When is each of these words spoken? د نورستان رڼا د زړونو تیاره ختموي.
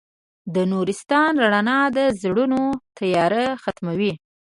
د 0.53 0.55
نورستان 0.71 1.31
رڼا 1.51 1.79
د 1.95 1.99
زړونو 2.21 2.61
تیاره 2.97 3.43
ختموي. 3.63 4.13